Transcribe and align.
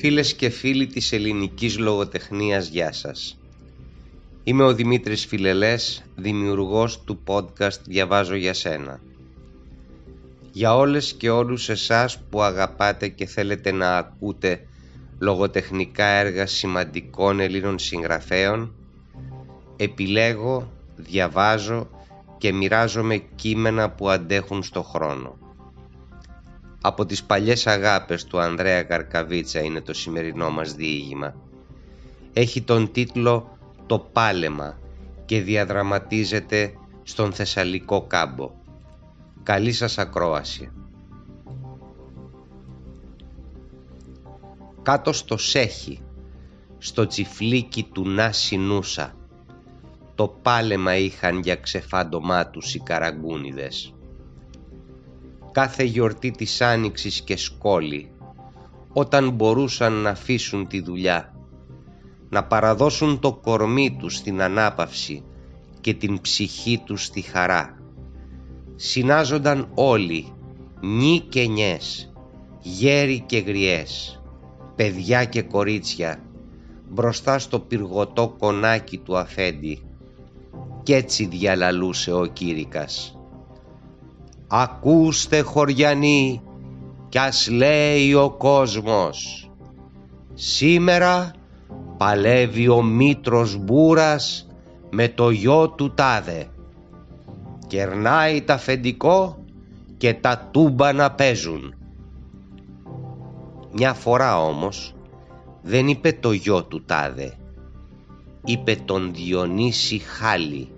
Φίλες 0.00 0.34
και 0.34 0.48
φίλοι 0.48 0.86
της 0.86 1.12
ελληνικής 1.12 1.78
λογοτεχνίας, 1.78 2.68
γεια 2.68 2.92
σας. 2.92 3.38
Είμαι 4.44 4.64
ο 4.64 4.74
Δημήτρης 4.74 5.26
Φιλελές, 5.26 6.04
δημιουργός 6.16 7.04
του 7.04 7.22
podcast 7.26 7.80
«Διαβάζω 7.86 8.34
για 8.34 8.54
σένα». 8.54 9.00
Για 10.52 10.76
όλες 10.76 11.12
και 11.12 11.30
όλους 11.30 11.68
εσάς 11.68 12.18
που 12.18 12.42
αγαπάτε 12.42 13.08
και 13.08 13.26
θέλετε 13.26 13.72
να 13.72 13.96
ακούτε 13.96 14.66
λογοτεχνικά 15.18 16.06
έργα 16.06 16.46
σημαντικών 16.46 17.40
Ελλήνων 17.40 17.78
συγγραφέων, 17.78 18.74
επιλέγω, 19.76 20.72
διαβάζω 20.96 21.88
και 22.38 22.52
μοιράζομαι 22.52 23.16
κείμενα 23.16 23.90
που 23.90 24.08
αντέχουν 24.08 24.62
στο 24.62 24.82
χρόνο. 24.82 25.38
Από 26.82 27.06
τις 27.06 27.24
παλιές 27.24 27.66
αγάπες 27.66 28.24
του 28.24 28.40
Ανδρέα 28.40 28.82
Καρκαβίτσα 28.82 29.60
είναι 29.60 29.80
το 29.80 29.94
σημερινό 29.94 30.50
μας 30.50 30.74
διήγημα. 30.74 31.34
Έχει 32.32 32.62
τον 32.62 32.92
τίτλο 32.92 33.58
«Το 33.86 33.98
πάλεμα» 33.98 34.78
και 35.24 35.40
διαδραματίζεται 35.40 36.74
στον 37.02 37.32
Θεσσαλικό 37.32 38.06
κάμπο. 38.06 38.50
Καλή 39.42 39.72
σας 39.72 39.98
ακρόαση. 39.98 40.72
Κάτω 44.82 45.12
στο 45.12 45.36
Σέχι, 45.36 46.02
στο 46.78 47.06
τσιφλίκι 47.06 47.82
του 47.82 48.08
Νάση 48.08 48.56
Νούσα, 48.56 49.14
το 50.14 50.28
πάλεμα 50.28 50.96
είχαν 50.96 51.38
για 51.38 51.56
ξεφάντωμά 51.56 52.46
τους 52.46 52.74
οι 52.74 52.78
καραγκούνιδες 52.78 53.94
κάθε 55.52 55.82
γιορτή 55.84 56.30
της 56.30 56.60
Άνοιξης 56.60 57.20
και 57.20 57.36
σκόλη, 57.36 58.10
όταν 58.92 59.30
μπορούσαν 59.30 59.92
να 59.92 60.10
αφήσουν 60.10 60.66
τη 60.66 60.80
δουλειά, 60.82 61.34
να 62.28 62.44
παραδώσουν 62.44 63.18
το 63.18 63.32
κορμί 63.32 63.96
τους 63.98 64.16
στην 64.16 64.42
ανάπαυση 64.42 65.24
και 65.80 65.94
την 65.94 66.20
ψυχή 66.20 66.82
τους 66.84 67.04
στη 67.04 67.20
χαρά. 67.20 67.78
Συνάζονταν 68.76 69.70
όλοι, 69.74 70.32
νι 70.80 71.20
και 71.28 71.46
νιές, 71.46 72.12
γέροι 72.60 73.20
και 73.20 73.38
γριές, 73.38 74.22
παιδιά 74.76 75.24
και 75.24 75.42
κορίτσια, 75.42 76.22
μπροστά 76.88 77.38
στο 77.38 77.60
πυργωτό 77.60 78.34
κονάκι 78.38 78.98
του 78.98 79.16
αφέντη. 79.16 79.82
Κι 80.82 80.92
έτσι 80.92 81.26
διαλαλούσε 81.26 82.12
ο 82.12 82.26
Κήρυκας. 82.26 83.19
Ακούστε 84.52 85.40
χωριανοί 85.40 86.42
κι 87.08 87.18
ας 87.18 87.48
λέει 87.50 88.14
ο 88.14 88.30
κόσμος. 88.30 89.50
Σήμερα 90.34 91.32
παλεύει 91.96 92.68
ο 92.68 92.82
Μήτρος 92.82 93.56
Μπούρας 93.56 94.48
με 94.90 95.08
το 95.08 95.30
γιο 95.30 95.68
του 95.68 95.94
Τάδε. 95.94 96.46
Κερνάει 97.66 98.42
τα 98.42 98.58
φεντικό 98.58 99.44
και 99.96 100.14
τα 100.14 100.48
τούμπα 100.50 100.92
να 100.92 101.10
παίζουν. 101.10 101.74
Μια 103.72 103.94
φορά 103.94 104.42
όμως 104.44 104.94
δεν 105.62 105.88
είπε 105.88 106.12
το 106.12 106.32
γιο 106.32 106.64
του 106.64 106.82
Τάδε 106.84 107.34
Είπε 108.44 108.76
τον 108.84 109.14
Διονύση 109.14 109.98
Χάλη. 109.98 110.68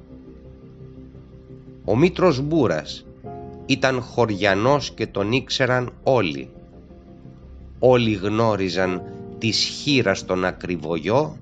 Ο 1.85 1.97
Μήτρος 1.97 2.41
Μπούρας 2.41 3.07
ήταν 3.73 4.01
χωριανός 4.01 4.91
και 4.91 5.07
τον 5.07 5.33
ήξεραν 5.33 5.93
όλοι. 6.03 6.51
Όλοι 7.79 8.13
γνώριζαν 8.13 9.03
της 9.39 9.59
χείρας 9.59 10.25
τον 10.25 10.45
ακριβογιό 10.45 11.37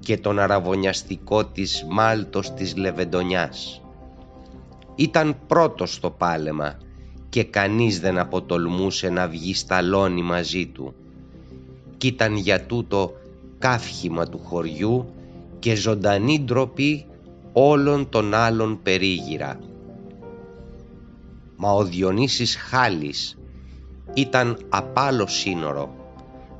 και 0.00 0.16
τον 0.16 0.38
αραβωνιαστικό 0.38 1.44
της 1.44 1.86
μάλτος 1.88 2.54
της 2.54 2.76
Λεβεντονιάς. 2.76 3.82
Ήταν 4.94 5.36
πρώτος 5.46 5.92
στο 5.92 6.10
πάλεμα 6.10 6.78
και 7.28 7.44
κανείς 7.44 8.00
δεν 8.00 8.18
αποτολμούσε 8.18 9.08
να 9.08 9.28
βγει 9.28 9.54
σταλόνι 9.54 10.22
μαζί 10.22 10.66
του. 10.66 10.94
Κι 11.96 12.06
ήταν 12.06 12.36
για 12.36 12.66
τούτο 12.66 13.12
κάφχημα 13.58 14.26
του 14.26 14.40
χωριού 14.44 15.12
και 15.58 15.74
ζωντανή 15.74 16.40
ντροπή 16.40 17.06
όλων 17.52 18.08
των 18.08 18.34
άλλων 18.34 18.82
περίγυρα 18.82 19.58
μα 21.56 21.72
ο 21.72 21.84
Διονύσης 21.84 22.56
Χάλης 22.56 23.38
ήταν 24.14 24.58
απάλο 24.68 25.26
σύνορο 25.26 25.94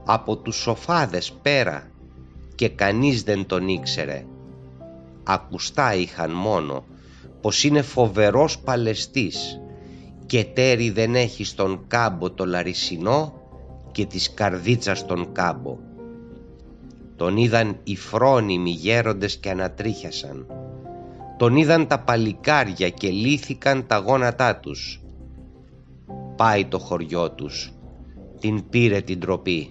από 0.05 0.37
τους 0.37 0.57
σοφάδες 0.57 1.33
πέρα 1.43 1.91
και 2.55 2.69
κανείς 2.69 3.23
δεν 3.23 3.47
τον 3.47 3.69
ήξερε. 3.69 4.27
Ακουστά 5.25 5.95
είχαν 5.95 6.31
μόνο 6.31 6.84
πως 7.41 7.65
είναι 7.65 7.83
φοβερός 7.83 8.59
παλαιστής 8.59 9.61
και 10.27 10.45
τέρι 10.45 10.91
δεν 10.91 11.15
έχει 11.15 11.45
στον 11.45 11.84
κάμπο 11.87 12.31
το 12.31 12.47
λαρισινό 12.47 13.41
και 13.93 14.07
της 14.07 14.34
καρδίτσας 14.34 15.07
τον 15.07 15.33
κάμπο. 15.33 15.78
Τον 17.17 17.37
είδαν 17.37 17.77
οι 17.84 17.97
φρόνιμοι 17.97 18.71
γέροντες 18.71 19.37
και 19.37 19.51
ανατρίχιασαν 19.51 20.47
τον 21.36 21.56
είδαν 21.56 21.86
τα 21.86 21.98
παλικάρια 21.98 22.88
και 22.88 23.08
λύθηκαν 23.08 23.86
τα 23.86 23.97
γόνατά 23.97 24.56
τους. 24.56 25.00
Πάει 26.36 26.64
το 26.64 26.78
χωριό 26.78 27.30
τους, 27.30 27.72
την 28.41 28.69
πήρε 28.69 29.00
την 29.00 29.20
τροπή. 29.20 29.70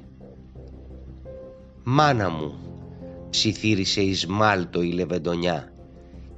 «Μάνα 1.83 2.29
μου», 2.29 2.59
ψιθύρισε 3.29 4.01
εις 4.01 4.25
μάλτο 4.27 4.81
η 4.81 4.91
λεβεντονιά 4.91 5.71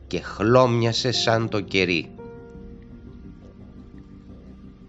και 0.07 0.19
χλώμιασε 0.19 1.11
σαν 1.11 1.49
το 1.49 1.59
κερί. 1.61 2.11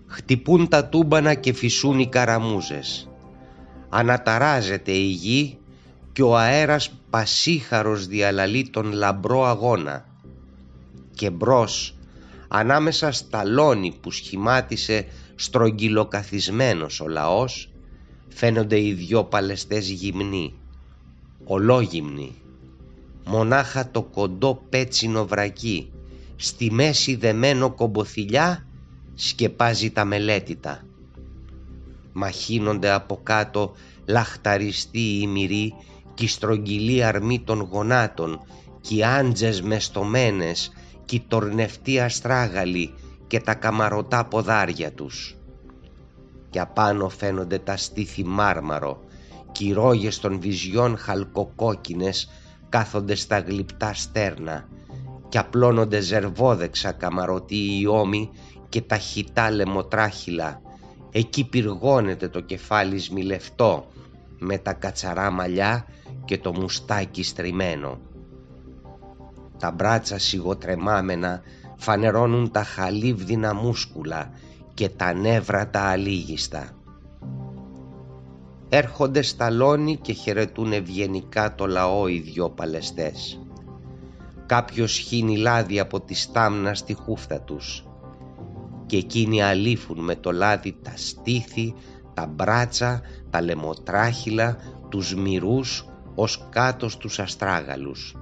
Χτυπούν 0.07 0.69
τα 0.69 0.87
τούμπανα 0.87 1.35
και 1.35 1.53
φυσούν 1.53 1.99
οι 1.99 2.09
καραμούζες. 2.09 3.09
Αναταράζεται 3.89 4.93
η 4.93 5.09
γη 5.09 5.59
και 6.13 6.23
ο 6.23 6.37
αέρας 6.37 6.91
πασίχαρος 7.11 8.07
διαλαλεί 8.07 8.69
τον 8.71 8.93
λαμπρό 8.93 9.45
αγώνα 9.45 10.08
και 11.19 11.31
μπρος 11.31 11.95
ανάμεσα 12.49 13.13
στα 13.13 13.45
λόνι 13.45 13.99
που 14.01 14.11
σχημάτισε 14.11 15.07
στρογγυλοκαθισμένος 15.35 17.01
ο 17.01 17.09
λαός 17.09 17.71
φαίνονται 18.29 18.81
οι 18.81 18.93
δυο 18.93 19.25
παλαιστές 19.25 19.91
γυμνοί, 19.91 20.55
ολόγυμνοι. 21.45 22.35
Μονάχα 23.25 23.91
το 23.91 24.03
κοντό 24.03 24.63
πέτσινο 24.69 25.27
βρακί, 25.27 25.91
στη 26.37 26.73
μέση 26.73 27.15
δεμένο 27.17 27.71
κομποθυλιά 27.71 28.67
σκεπάζει 29.15 29.91
τα 29.91 30.05
μελέτητα. 30.05 30.85
Μαχύνονται 32.13 32.91
από 32.91 33.21
κάτω 33.23 33.75
λαχταριστοί 34.07 35.19
οι 35.21 35.27
μυροί 35.27 35.75
κι 36.15 36.25
η 36.25 36.29
στρογγυλή 36.29 37.05
αρμή 37.05 37.41
των 37.41 37.61
γονάτων 37.61 38.41
κι 38.81 38.97
οι 38.97 39.05
άντζες 39.05 39.63
μεστομένες 39.63 40.73
κι 41.09 41.17
οι 41.17 41.25
τορνευτοί 41.29 42.01
αστράγαλοι 42.01 42.95
και 43.27 43.41
τα 43.41 43.55
καμαρωτά 43.55 44.25
ποδάρια 44.25 44.93
τους. 44.93 45.37
Και 46.51 46.61
απάνω 46.61 47.09
φαίνονται 47.09 47.59
τα 47.59 47.77
στήθη 47.77 48.25
μάρμαρο 48.25 49.01
κι 49.53 49.67
οι 49.67 49.73
ρόγες 49.73 50.19
των 50.19 50.41
βυζιών 50.41 50.97
χαλκοκόκκινες 50.97 52.31
κάθονται 52.69 53.15
στα 53.15 53.39
γλυπτά 53.39 53.95
στέρνα 53.95 54.69
και 55.29 55.39
απλώνονται 55.39 56.01
ζερβόδεξα 56.01 56.93
καμαρωτοί 56.93 57.87
ώμοι 57.87 58.31
και 58.69 58.81
τα 58.81 58.99
χιτά 58.99 59.51
λαιμοτράχυλα. 59.51 60.61
Εκεί 61.11 61.45
πυργώνεται 61.45 62.29
το 62.29 62.41
κεφάλι 62.41 62.99
σμιλευτό 62.99 63.87
με 64.39 64.59
τα 64.59 64.73
κατσαρά 64.73 65.31
μαλλιά 65.31 65.87
και 66.25 66.39
το 66.39 66.53
μουστάκι 66.53 67.23
στριμμένο 67.23 67.99
τα 69.59 69.71
μπράτσα 69.71 70.19
σιγοτρεμάμενα 70.19 71.43
φανερώνουν 71.77 72.51
τα 72.51 72.63
χαλίβδινα 72.63 73.55
μούσκουλα 73.55 74.31
και 74.75 74.89
τα 74.89 75.13
νεύρα 75.13 75.69
τα 75.71 75.81
αλήγιστα. 75.81 76.73
Έρχονται 78.69 79.23
στα 79.23 79.51
λόνι 79.51 79.97
και 79.97 80.13
χαιρετούν 80.13 80.73
ευγενικά 80.73 81.55
το 81.55 81.67
λαό 81.67 82.09
οι 82.09 82.19
δυο 82.19 82.51
παλαιστές. 82.51 83.41
Κάποιος 84.47 84.97
χύνει 84.97 85.37
λάδι 85.37 85.81
από 85.81 86.01
τη 86.01 86.15
στάμνα 86.15 86.75
στη 86.75 86.95
χούφτα 86.95 87.41
τους 87.41 87.87
και 88.87 88.97
εκείνοι 88.97 89.43
αλήφουν 89.43 89.99
με 89.99 90.15
το 90.15 90.33
λάδι 90.33 90.77
τα 90.83 90.93
στήθη, 90.95 91.75
τα 92.15 92.27
μπράτσα, 92.27 93.01
τα 93.31 93.41
λεμοτράχυλα, 93.41 94.57
τους 94.89 95.15
μυρούς 95.15 95.87
ως 96.15 96.47
κάτω 96.51 96.89
στους 96.89 97.19
αστράγαλους 97.19 98.17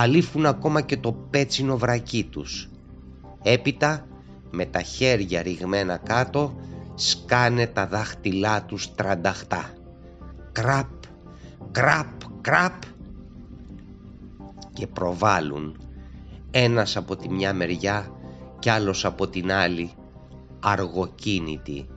αλήφουν 0.00 0.46
ακόμα 0.46 0.80
και 0.80 0.96
το 0.96 1.12
πέτσινο 1.12 1.78
βρακί 1.78 2.24
τους. 2.24 2.70
Έπειτα, 3.42 4.06
με 4.50 4.64
τα 4.64 4.82
χέρια 4.82 5.42
ριγμένα 5.42 5.96
κάτω, 5.96 6.56
σκάνε 6.94 7.66
τα 7.66 7.86
δάχτυλά 7.86 8.64
τους 8.64 8.94
τρανταχτά. 8.94 9.70
κραπ, 10.52 10.88
κραπ, 11.70 12.06
κραπ 12.40 12.82
και 14.72 14.86
προβάλλουν 14.86 15.80
ένας 16.50 16.96
από 16.96 17.16
τη 17.16 17.28
μια 17.28 17.54
μεριά 17.54 18.08
κι 18.58 18.70
άλλος 18.70 19.04
από 19.04 19.28
την 19.28 19.52
άλλη 19.52 19.90
αργοκίνητη, 20.60 21.88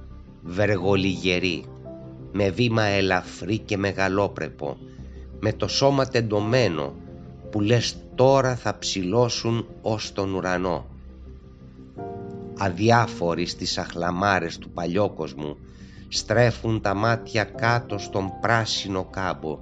βεργολιγερή, 0.42 1.66
με 2.32 2.50
βήμα 2.50 2.84
ελαφρύ 2.84 3.58
και 3.58 3.78
μεγαλόπρεπο, 3.78 4.78
με 5.40 5.54
το 5.54 5.68
σώμα 5.68 6.06
τεντωμένο 6.06 7.01
που 7.52 7.60
λες 7.60 7.96
τώρα 8.16 8.56
θα 8.56 8.78
ψηλώσουν 8.78 9.68
ως 9.82 10.14
τον 10.14 10.34
ουρανό. 10.34 10.86
Αδιάφοροι 12.58 13.46
στις 13.46 13.78
αχλαμάρες 13.78 14.58
του 14.58 14.70
παλιόκοσμου 14.70 15.58
στρέφουν 16.08 16.82
τα 16.82 16.94
μάτια 16.94 17.44
κάτω 17.44 17.98
στον 17.98 18.32
πράσινο 18.42 19.04
κάμπο 19.04 19.60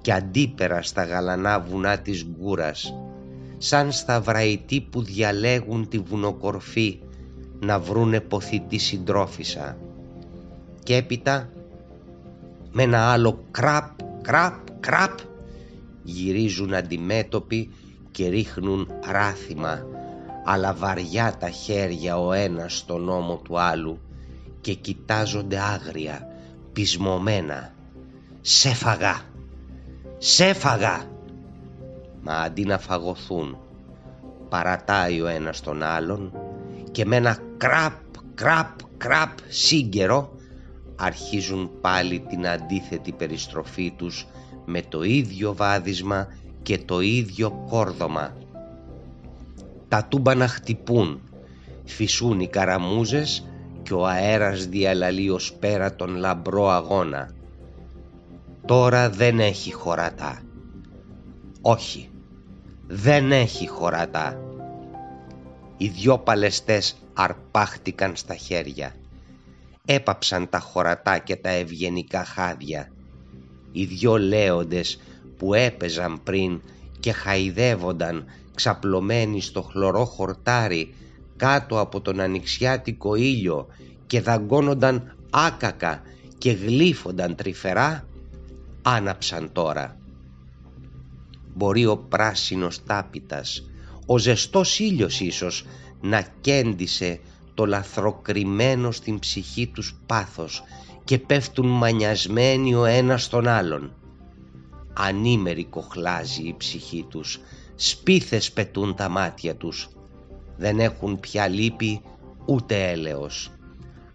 και 0.00 0.12
αντίπερα 0.12 0.82
στα 0.82 1.04
γαλανά 1.04 1.60
βουνά 1.60 1.98
της 1.98 2.24
γκούρας 2.24 2.94
σαν 3.58 3.92
σταυραϊτοί 3.92 4.80
που 4.80 5.02
διαλέγουν 5.02 5.88
τη 5.88 5.98
βουνοκορφή 5.98 7.00
να 7.60 7.78
βρούνε 7.78 8.20
ποθητή 8.20 8.78
συντρόφισσα 8.78 9.76
και 10.82 10.96
έπειτα 10.96 11.48
με 12.70 12.82
ένα 12.82 13.12
άλλο 13.12 13.44
κραπ, 13.50 13.90
κραπ, 14.22 14.54
κραπ 14.80 15.18
γυρίζουν 16.02 16.74
αντιμέτωποι 16.74 17.70
και 18.10 18.28
ρίχνουν 18.28 18.88
ράθιμα 19.10 19.86
αλλά 20.44 20.74
βαριά 20.74 21.36
τα 21.38 21.50
χέρια 21.50 22.18
ο 22.18 22.32
ένας 22.32 22.76
στον 22.76 23.08
ώμο 23.08 23.36
του 23.36 23.60
άλλου 23.60 23.98
και 24.60 24.74
κοιτάζονται 24.74 25.60
άγρια, 25.60 26.28
πισμωμένα. 26.72 27.74
«Σε 28.40 28.68
φαγά! 28.68 29.20
Σε 30.18 30.52
φαγά!» 30.52 31.04
Μα 32.22 32.34
αντί 32.34 32.64
να 32.64 32.78
φαγωθούν, 32.78 33.58
παρατάει 34.48 35.20
ο 35.20 35.26
ένας 35.26 35.60
τον 35.60 35.82
άλλον 35.82 36.32
και 36.90 37.04
με 37.04 37.16
ένα 37.16 37.38
κραπ, 37.56 38.00
κραπ, 38.34 38.68
κραπ 38.96 39.38
σύγκαιρο 39.48 40.32
αρχίζουν 40.96 41.70
πάλι 41.80 42.20
την 42.20 42.48
αντίθετη 42.48 43.12
περιστροφή 43.12 43.92
τους 43.96 44.26
με 44.64 44.82
το 44.88 45.02
ίδιο 45.02 45.54
βάδισμα 45.54 46.28
και 46.62 46.78
το 46.78 47.00
ίδιο 47.00 47.64
κόρδωμα. 47.68 48.36
Τα 49.88 50.04
τούμπανα 50.04 50.48
χτυπούν, 50.48 51.20
φυσούν 51.84 52.40
οι 52.40 52.48
καραμούζες 52.48 53.46
και 53.82 53.94
ο 53.94 54.06
αέρας 54.06 54.66
διαλαλεί 54.66 55.30
ως 55.30 55.52
πέρα 55.52 55.94
τον 55.94 56.16
λαμπρό 56.16 56.68
αγώνα. 56.70 57.30
Τώρα 58.66 59.10
δεν 59.10 59.40
έχει 59.40 59.72
χωρατά. 59.72 60.42
Όχι, 61.60 62.10
δεν 62.86 63.32
έχει 63.32 63.68
χωρατά. 63.68 64.38
Οι 65.76 65.88
δυο 65.88 66.18
παλαιστές 66.18 66.96
αρπάχτηκαν 67.12 68.16
στα 68.16 68.34
χέρια. 68.34 68.94
Έπαψαν 69.84 70.48
τα 70.48 70.58
χωρατά 70.58 71.18
και 71.18 71.36
τα 71.36 71.48
ευγενικά 71.48 72.24
χάδια. 72.24 72.88
Οι 73.72 73.84
δυο 73.84 74.18
λέοντες 74.18 75.00
που 75.36 75.54
έπαιζαν 75.54 76.22
πριν 76.22 76.60
και 77.00 77.12
χαϊδεύονταν 77.12 78.24
ξαπλωμένοι 78.54 79.40
στο 79.40 79.62
χλωρό 79.62 80.04
χορτάρι 80.04 80.94
κάτω 81.36 81.80
από 81.80 82.00
τον 82.00 82.20
ανοιξιάτικο 82.20 83.14
ήλιο 83.14 83.66
και 84.06 84.20
δαγκώνονταν 84.20 85.16
άκακα 85.30 86.02
και 86.38 86.50
γλύφονταν 86.50 87.34
τρυφερά 87.34 88.06
άναψαν 88.82 89.52
τώρα. 89.52 89.96
Μπορεί 91.54 91.86
ο 91.86 91.96
πράσινος 91.96 92.84
τάπητας, 92.84 93.70
ο 94.06 94.18
ζεστός 94.18 94.78
ήλιος 94.78 95.20
ίσως 95.20 95.64
να 96.00 96.26
κέντησε 96.40 97.20
το 97.54 97.66
λαθροκριμένο 97.66 98.90
στην 98.90 99.18
ψυχή 99.18 99.66
τους 99.66 99.96
πάθος 100.06 100.62
και 101.04 101.18
πέφτουν 101.18 101.66
μανιασμένοι 101.66 102.74
ο 102.74 102.84
ένας 102.84 103.28
τον 103.28 103.48
άλλον. 103.48 103.94
Ανήμερη 104.92 105.64
κοχλάζει 105.64 106.42
η 106.42 106.54
ψυχή 106.56 107.06
τους, 107.08 107.40
σπίθες 107.74 108.52
πετούν 108.52 108.94
τα 108.94 109.08
μάτια 109.08 109.56
τους. 109.56 109.88
Δεν 110.56 110.80
έχουν 110.80 111.20
πια 111.20 111.48
λύπη 111.48 112.00
ούτε 112.46 112.90
έλεος. 112.90 113.50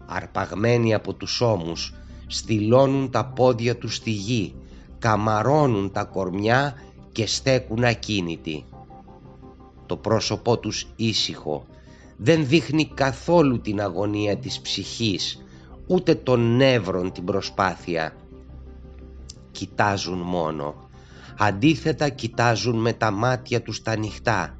Αρπαγμένοι 0.06 0.94
από 0.94 1.14
τους 1.14 1.40
ώμους, 1.40 1.94
στυλώνουν 2.26 3.10
τα 3.10 3.24
πόδια 3.26 3.78
τους 3.78 3.94
στη 3.94 4.10
γη, 4.10 4.54
καμαρώνουν 4.98 5.92
τα 5.92 6.04
κορμιά 6.04 6.74
και 7.12 7.26
στέκουν 7.26 7.84
ακίνητοι. 7.84 8.64
Το 9.86 9.96
πρόσωπό 9.96 10.58
τους 10.58 10.86
ήσυχο, 10.96 11.66
δεν 12.16 12.46
δείχνει 12.46 12.86
καθόλου 12.94 13.60
την 13.60 13.80
αγωνία 13.80 14.36
της 14.36 14.60
ψυχής, 14.60 15.44
ούτε 15.88 16.14
των 16.14 16.56
νεύρων 16.56 17.12
την 17.12 17.24
προσπάθεια. 17.24 18.12
Κοιτάζουν 19.50 20.18
μόνο, 20.18 20.74
αντίθετα 21.38 22.08
κοιτάζουν 22.08 22.80
με 22.80 22.92
τα 22.92 23.10
μάτια 23.10 23.62
τους 23.62 23.82
τα 23.82 23.96
νυχτά 23.96 24.56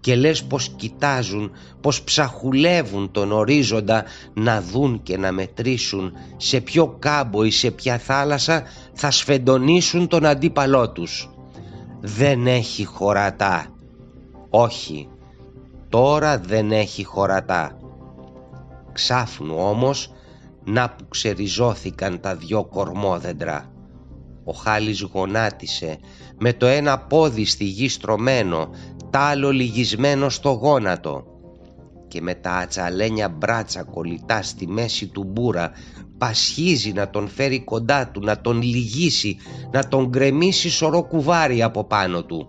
και 0.00 0.16
λες 0.16 0.44
πως 0.44 0.68
κοιτάζουν, 0.68 1.50
πως 1.80 2.02
ψαχουλεύουν 2.02 3.10
τον 3.10 3.32
ορίζοντα 3.32 4.04
να 4.34 4.62
δουν 4.62 5.02
και 5.02 5.16
να 5.16 5.32
μετρήσουν 5.32 6.12
σε 6.36 6.60
ποιο 6.60 6.96
κάμπο 6.98 7.44
ή 7.44 7.50
σε 7.50 7.70
ποια 7.70 7.98
θάλασσα 7.98 8.62
θα 8.92 9.10
σφεντονίσουν 9.10 10.08
τον 10.08 10.26
αντίπαλό 10.26 10.90
τους. 10.90 11.30
Δεν 12.00 12.46
έχει 12.46 12.84
χωρατά. 12.84 13.66
Όχι, 14.50 15.08
τώρα 15.88 16.38
δεν 16.38 16.72
έχει 16.72 17.04
χωρατά. 17.04 17.78
Ξάφνου 18.92 19.54
όμως 19.58 20.12
να 20.64 20.90
που 20.90 21.08
ξεριζώθηκαν 21.08 22.20
τα 22.20 22.36
δυο 22.36 22.64
κορμόδεντρα. 22.64 23.72
Ο 24.44 24.52
Χάλης 24.52 25.00
γονάτισε 25.00 25.98
με 26.38 26.52
το 26.52 26.66
ένα 26.66 26.98
πόδι 26.98 27.44
στη 27.44 27.64
γη 27.64 27.88
στρωμένο, 27.88 28.70
τ' 29.10 29.16
άλλο 29.16 29.50
λυγισμένο 29.50 30.28
στο 30.28 30.50
γόνατο 30.50 31.24
και 32.08 32.20
με 32.20 32.34
τα 32.34 32.50
ατσαλένια 32.50 33.28
μπράτσα 33.28 33.82
κολλητά 33.82 34.42
στη 34.42 34.66
μέση 34.66 35.06
του 35.06 35.24
μπούρα 35.24 35.72
πασχίζει 36.18 36.92
να 36.92 37.10
τον 37.10 37.28
φέρει 37.28 37.60
κοντά 37.64 38.08
του, 38.08 38.20
να 38.20 38.40
τον 38.40 38.62
λυγίσει, 38.62 39.36
να 39.70 39.88
τον 39.88 40.08
γκρεμίσει 40.08 40.70
σωρό 40.70 41.02
κουβάρι 41.02 41.62
από 41.62 41.84
πάνω 41.84 42.24
του. 42.24 42.48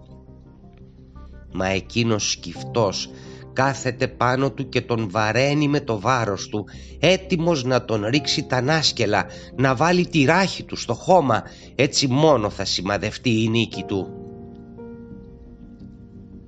Μα 1.53 1.67
εκείνος 1.67 2.31
σκυφτός 2.31 3.09
κάθεται 3.53 4.07
πάνω 4.07 4.51
του 4.51 4.69
και 4.69 4.81
τον 4.81 5.09
βαραίνει 5.09 5.67
με 5.67 5.79
το 5.79 5.99
βάρος 5.99 6.47
του 6.47 6.65
έτοιμος 6.99 7.63
να 7.63 7.85
τον 7.85 8.05
ρίξει 8.05 8.43
τα 8.43 8.61
νάσκελα 8.61 9.25
να 9.55 9.75
βάλει 9.75 10.07
τη 10.07 10.25
ράχη 10.25 10.63
του 10.63 10.75
στο 10.75 10.93
χώμα 10.93 11.43
έτσι 11.75 12.07
μόνο 12.07 12.49
θα 12.49 12.65
σημαδευτεί 12.65 13.43
η 13.43 13.47
νίκη 13.47 13.83
του. 13.83 14.07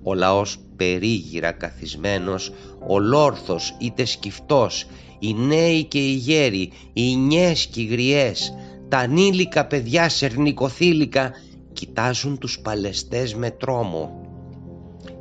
Ο 0.03 0.13
λαός 0.13 0.57
περίγυρα 0.75 1.51
καθισμένος 1.51 2.51
ολόρθος 2.87 3.75
είτε 3.79 4.05
σκυφτός 4.05 4.85
οι 5.19 5.33
νέοι 5.33 5.83
και 5.83 5.99
οι 5.99 6.13
γέροι 6.13 6.71
οι 6.93 7.15
νιές 7.15 7.65
και 7.65 7.81
οι 7.81 7.85
γριές 7.85 8.53
τα 8.87 8.97
ανήλικα 8.97 9.65
παιδιά 9.65 10.09
σερνικοθήλικα 10.09 11.31
κοιτάζουν 11.73 12.37
τους 12.37 12.59
παλαιστές 12.59 13.35
με 13.35 13.51
τρόμο 13.51 14.22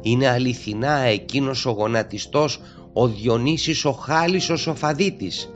είναι 0.02 0.28
αληθινά 0.28 0.96
εκείνος 0.98 1.66
ο 1.66 1.70
γονατιστός 1.70 2.60
ο 2.92 3.08
Διονύσης 3.08 3.84
ο 3.84 3.92
Χάλης 3.92 4.50
ο 4.50 4.56
Σοφαδίτης. 4.56 5.50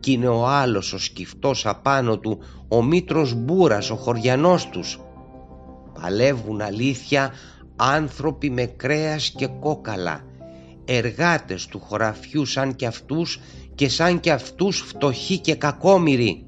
Κι 0.00 0.12
είναι 0.12 0.28
ο 0.28 0.46
άλλος 0.46 0.92
ο 0.92 0.98
σκυφτός 0.98 1.66
απάνω 1.66 2.18
του 2.18 2.38
ο 2.68 2.82
Μήτρος 2.82 3.34
Μπούρας 3.34 3.90
ο 3.90 3.96
χωριανός 3.96 4.68
τους. 4.68 5.00
Παλεύουν 6.00 6.60
αλήθεια 6.60 7.32
άνθρωποι 7.76 8.50
με 8.50 8.64
κρέας 8.64 9.30
και 9.36 9.46
κόκαλα 9.46 10.24
εργάτες 10.84 11.66
του 11.66 11.80
χωραφιού 11.80 12.44
σαν 12.44 12.74
κι 12.76 12.86
αυτούς 12.86 13.40
και 13.74 13.88
σαν 13.88 14.20
κι 14.20 14.30
αυτούς 14.30 14.80
φτωχοί 14.80 15.38
και 15.38 15.54
κακόμοιροι. 15.54 16.46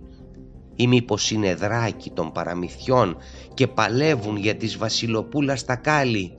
Ή 0.77 0.87
μήπως 0.87 1.31
είναι 1.31 1.55
δράκοι 1.55 2.11
των 2.11 2.33
παραμυθιών 2.33 3.17
και 3.55 3.67
παλεύουν 3.67 4.37
για 4.37 4.55
τις 4.55 4.77
βασιλοπούλας 4.77 5.65
τα 5.65 5.77
κάλλη; 5.77 6.33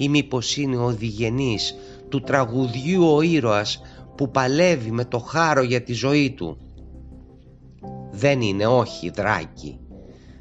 Ή 0.00 0.08
μήπως 0.08 0.56
είναι 0.56 0.76
ο 0.76 0.90
διγενής 0.90 1.74
του 2.08 2.20
τραγουδιού 2.20 3.14
ο 3.14 3.20
ήρωας 3.20 3.82
που 4.16 4.30
παλεύει 4.30 4.90
με 4.90 5.04
το 5.04 5.18
χάρο 5.18 5.62
για 5.62 5.82
τη 5.82 5.92
ζωή 5.92 6.30
του. 6.30 6.58
Δεν 8.10 8.40
είναι 8.40 8.66
όχι 8.66 9.10
δράκη, 9.10 9.78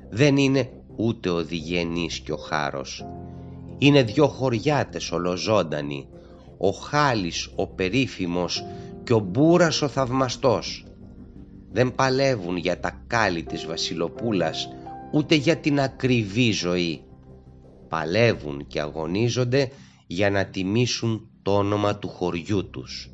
δεν 0.10 0.38
είναι 0.38 0.70
ούτε 0.96 1.30
ο 1.30 1.44
διγενής 1.44 2.20
και 2.20 2.32
ο 2.32 2.38
χάρος. 2.38 3.06
Είναι 3.78 4.04
δυο 4.04 4.28
χωριάτες 4.28 5.12
ολοζώντανοι, 5.12 6.08
ο 6.58 6.70
Χάλης 6.70 7.50
ο 7.56 7.68
περίφημος 7.68 8.66
και 9.04 9.14
ο 9.14 9.20
Μπούρας 9.20 9.82
ο 9.82 9.88
θαυμαστός. 9.88 10.86
δεν 11.72 11.96
παλεύουν 11.96 12.58
για 12.58 12.80
τα 12.80 13.02
κάλλη 13.08 13.44
της 13.44 13.66
βασιλοπούλας 13.66 14.70
ούτε 15.12 15.36
για 15.36 15.58
την 15.58 15.80
ακριβή 15.80 16.52
ζωή. 16.52 17.04
Παλεύουν 17.90 18.68
και 18.68 18.80
αγωνίζονται 18.82 19.72
για 20.08 20.30
να 20.30 20.46
τιμήσουν 20.46 21.30
το 21.42 21.56
όνομα 21.56 21.96
του 21.98 22.08
χωριού 22.08 22.70
τους. 22.70 23.12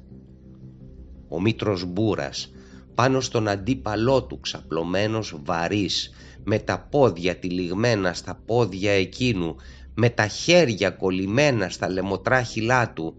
Ο 1.29 1.41
Μήτρος 1.41 1.85
Μπούρας 1.85 2.49
πάνω 2.95 3.19
στον 3.19 3.47
αντίπαλό 3.47 4.23
του 4.23 4.39
ξαπλωμένος 4.39 5.35
βαρύς 5.43 6.09
με 6.43 6.59
τα 6.59 6.87
πόδια 6.91 7.35
τυλιγμένα 7.35 8.13
στα 8.13 8.41
πόδια 8.45 8.91
εκείνου 8.91 9.55
με 9.95 10.09
τα 10.09 10.27
χέρια 10.27 10.89
κολλημένα 10.89 11.69
στα 11.69 11.89
λεμοτράχυλά 11.89 12.93
του 12.93 13.15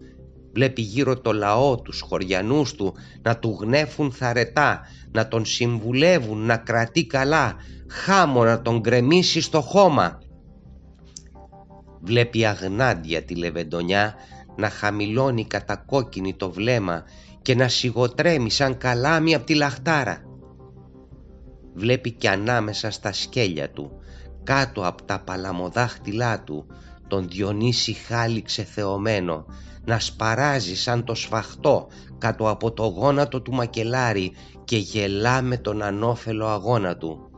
βλέπει 0.53 0.81
γύρω 0.81 1.19
το 1.19 1.31
λαό 1.33 1.81
τους 1.81 1.99
χωριανούς 1.99 2.73
του 2.73 2.93
να 3.21 3.37
του 3.37 3.57
γνέφουν 3.61 4.11
θαρετά 4.11 4.81
να 5.11 5.27
τον 5.27 5.45
συμβουλεύουν 5.45 6.37
να 6.45 6.57
κρατεί 6.57 7.05
καλά 7.05 7.55
χάμω 7.87 8.43
να 8.43 8.61
τον 8.61 8.79
γκρεμίσει 8.79 9.41
στο 9.41 9.61
χώμα 9.61 10.19
βλέπει 11.99 12.45
αγνάντια 12.45 13.23
τη 13.23 13.35
λεβεντονιά 13.35 14.15
να 14.55 14.69
χαμηλώνει 14.69 15.45
κατακόκκινη 15.45 16.33
το 16.33 16.51
βλέμμα 16.51 17.03
και 17.41 17.55
να 17.55 17.67
σιγοτρέμει 17.67 18.49
σαν 18.49 18.77
καλάμι 18.77 19.35
απ' 19.35 19.45
τη 19.45 19.55
λαχτάρα. 19.55 20.21
Βλέπει 21.73 22.11
κι 22.11 22.27
ανάμεσα 22.27 22.91
στα 22.91 23.13
σκέλια 23.13 23.69
του, 23.69 23.91
κάτω 24.43 24.81
από 24.87 25.03
τα 25.03 25.19
παλαμοδάχτυλά 25.19 26.43
του, 26.43 26.65
τον 27.07 27.27
Διονύση 27.27 27.93
χάλι 27.93 28.41
ξεθεωμένο, 28.41 29.45
να 29.85 29.99
σπαράζει 29.99 30.75
σαν 30.75 31.03
το 31.03 31.15
σφαχτό 31.15 31.87
κάτω 32.17 32.49
από 32.49 32.71
το 32.71 32.85
γόνατο 32.85 33.41
του 33.41 33.53
μακελάρι 33.53 34.31
και 34.65 34.77
γελά 34.77 35.41
με 35.41 35.57
τον 35.57 35.81
ανώφελο 35.81 36.47
αγώνα 36.47 36.97
του. 36.97 37.29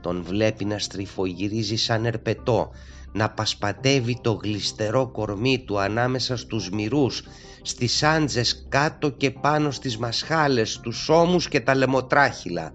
Τον 0.00 0.22
βλέπει 0.22 0.64
να 0.64 0.78
στριφογυρίζει 0.78 1.76
σαν 1.76 2.04
ερπετό, 2.04 2.70
να 3.12 3.30
πασπατεύει 3.30 4.18
το 4.20 4.32
γλιστερό 4.32 5.08
κορμί 5.08 5.58
του 5.58 5.80
ανάμεσα 5.80 6.36
στους 6.36 6.70
μυρούς, 6.70 7.22
στις 7.62 8.02
άντζες 8.02 8.66
κάτω 8.68 9.10
και 9.10 9.30
πάνω 9.30 9.70
στις 9.70 9.98
μασχάλες, 9.98 10.80
τους 10.80 11.08
ώμους 11.08 11.48
και 11.48 11.60
τα 11.60 11.74
λεμοτράχυλα. 11.74 12.74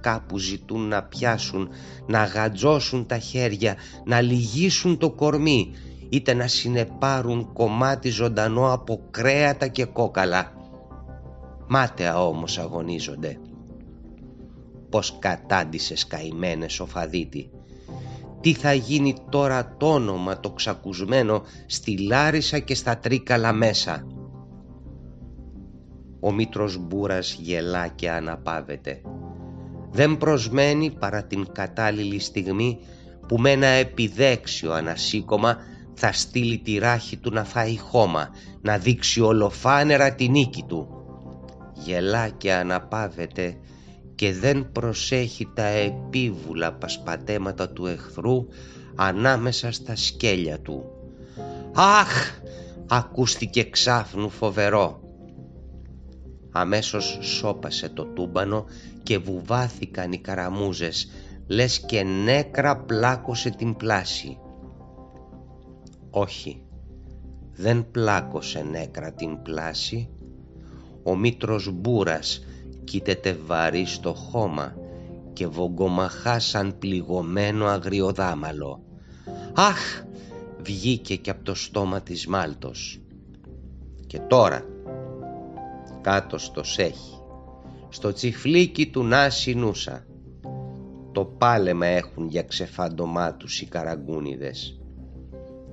Κάπου 0.00 0.38
ζητούν 0.38 0.88
να 0.88 1.02
πιάσουν, 1.02 1.68
να 2.06 2.24
γατζώσουν 2.24 3.06
τα 3.06 3.18
χέρια, 3.18 3.76
να 4.04 4.20
λυγίσουν 4.20 4.98
το 4.98 5.10
κορμί, 5.10 5.72
είτε 6.08 6.34
να 6.34 6.46
συνεπάρουν 6.46 7.52
κομμάτι 7.52 8.08
ζωντανό 8.08 8.72
από 8.72 9.00
κρέατα 9.10 9.66
και 9.68 9.84
κόκαλα. 9.84 10.52
Μάταια 11.68 12.26
όμως 12.26 12.58
αγωνίζονται. 12.58 13.38
Πως 14.90 15.16
κατάντησες 15.18 16.06
καημένες 16.06 16.80
ο 16.80 16.86
Φαδίτη 16.86 17.50
τι 18.40 18.52
θα 18.54 18.72
γίνει 18.72 19.14
τώρα 19.30 19.76
το 19.76 19.92
όνομα 19.92 20.40
το 20.40 20.50
ξακουσμένο 20.50 21.42
στη 21.66 21.98
Λάρισα 21.98 22.58
και 22.58 22.74
στα 22.74 22.98
Τρίκαλα 22.98 23.52
μέσα; 23.52 24.06
Ο 26.20 26.32
Μήτρος 26.32 26.78
Μπούρας 26.78 27.38
γελά 27.40 27.88
και 27.88 28.10
αναπάβεται. 28.10 29.00
Δεν 29.90 30.18
προσμένει 30.18 30.90
παρά 30.90 31.24
την 31.24 31.52
κατάλληλη 31.52 32.18
στιγμή 32.18 32.78
που 33.28 33.38
με 33.38 33.50
ένα 33.50 33.66
επιδέξιο 33.66 34.72
ανασήκωμα 34.72 35.56
θα 35.94 36.12
στείλει 36.12 36.58
τη 36.58 36.78
ράχη 36.78 37.16
του 37.16 37.30
να 37.32 37.44
φάει 37.44 37.78
χώμα, 37.78 38.28
να 38.60 38.78
δείξει 38.78 39.20
ολοφάνερα 39.20 40.14
τη 40.14 40.28
νίκη 40.28 40.62
του. 40.62 40.88
Γελά 41.72 42.28
και 42.28 42.52
αναπάβεται 42.52 43.56
και 44.20 44.32
δεν 44.32 44.72
προσέχει 44.72 45.48
τα 45.54 45.66
επίβουλα 45.66 46.72
πασπατέματα 46.72 47.70
του 47.70 47.86
εχθρού 47.86 48.46
ανάμεσα 48.94 49.72
στα 49.72 49.96
σκέλια 49.96 50.60
του. 50.60 50.84
«Αχ!» 51.74 52.40
ακούστηκε 52.88 53.62
ξάφνου 53.64 54.30
φοβερό. 54.30 55.00
Αμέσως 56.50 57.18
σώπασε 57.22 57.88
το 57.88 58.04
τούμπανο 58.04 58.64
και 59.02 59.18
βουβάθηκαν 59.18 60.12
οι 60.12 60.18
καραμούζες, 60.18 61.10
λες 61.46 61.80
και 61.80 62.02
νέκρα 62.02 62.76
πλάκωσε 62.76 63.50
την 63.50 63.76
πλάση. 63.76 64.38
Όχι, 66.10 66.62
δεν 67.52 67.90
πλάκωσε 67.90 68.62
νέκρα 68.70 69.12
την 69.12 69.42
πλάση. 69.42 70.08
Ο 71.02 71.16
Μήτρος 71.16 71.70
Μπούρας 71.72 72.44
κοίταται 72.90 73.38
βαρύ 73.46 73.86
στο 73.86 74.14
χώμα 74.14 74.76
και 75.32 75.46
βογκομαχά 75.46 76.38
σαν 76.38 76.78
πληγωμένο 76.78 77.66
αγριοδάμαλο. 77.66 78.82
«Αχ!» 79.54 80.02
βγήκε 80.62 81.16
και 81.16 81.30
από 81.30 81.44
το 81.44 81.54
στόμα 81.54 82.00
της 82.00 82.26
Μάλτος. 82.26 83.00
Και 84.06 84.18
τώρα, 84.18 84.64
κάτω 86.00 86.38
στο 86.38 86.62
σέχι, 86.62 87.20
στο 87.88 88.12
τσιφλίκι 88.12 88.86
του 88.86 89.02
Νάση 89.02 89.54
Νούσα, 89.54 90.06
το 91.12 91.24
πάλεμα 91.24 91.86
έχουν 91.86 92.28
για 92.28 92.42
ξεφάντωμά 92.42 93.34
τους 93.34 93.60
οι 93.60 93.66
καραγκούνιδες. 93.66 94.80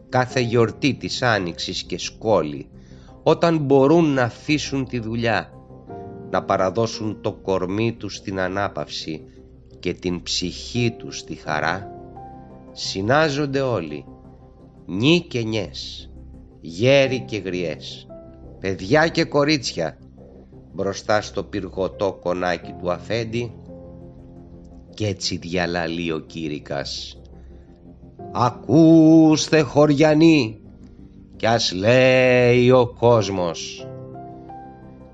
Κάθε 0.09 0.39
γιορτή 0.39 0.93
της 0.93 1.21
Άνοιξης 1.21 1.83
και 1.83 1.97
σκόλη, 1.97 2.69
όταν 3.23 3.57
μπορούν 3.57 4.13
να 4.13 4.23
αφήσουν 4.23 4.85
τη 4.87 4.99
δουλειά 4.99 5.56
να 6.29 6.43
παραδώσουν 6.43 7.21
το 7.21 7.31
κορμί 7.31 7.93
τους 7.93 8.15
στην 8.15 8.39
ανάπαυση 8.39 9.23
και 9.79 9.93
την 9.93 10.23
ψυχή 10.23 10.95
τους 10.97 11.17
στη 11.17 11.35
χαρά, 11.35 11.91
συνάζονται 12.71 13.61
όλοι, 13.61 14.05
νι 14.85 15.25
και 15.29 15.41
νιές, 15.41 16.11
γέροι 16.61 17.19
και 17.19 17.37
γριές, 17.37 18.07
παιδιά 18.59 19.07
και 19.07 19.23
κορίτσια, 19.23 19.97
μπροστά 20.73 21.21
στο 21.21 21.43
πυργωτό 21.43 22.19
κονάκι 22.21 22.73
του 22.81 22.91
αφέντη 22.91 23.51
και 24.93 25.07
έτσι 25.07 25.37
διαλαλεί 25.37 26.11
ο 26.11 26.19
κήρυκας. 26.19 27.21
«Ακούστε 28.31 29.61
χωριανοί 29.61 30.61
κι 31.35 31.45
ας 31.45 31.71
λέει 31.71 32.71
ο 32.71 32.87
κόσμος 32.99 33.87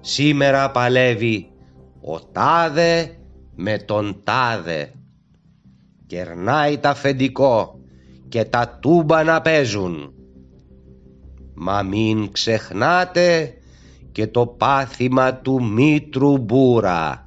Σήμερα 0.06 0.72
παλεύει 0.72 1.52
ο 2.02 2.20
τάδε 2.20 3.18
με 3.56 3.78
τον 3.78 4.22
τάδε. 4.24 4.92
Κερνάει 6.08 6.78
τα 6.78 6.90
αφεντικό 6.90 7.80
και 8.30 8.46
τα 8.46 8.78
τούμπα 8.82 9.24
να 9.24 9.42
παίζουν. 9.42 10.14
Μα 11.54 11.84
μην 11.84 12.32
ξεχνάτε 12.32 13.54
και 14.12 14.28
το 14.28 14.48
πάθημα 14.48 15.36
του 15.36 15.64
Μήτρου 15.64 16.38
Μπούρα 16.38 17.23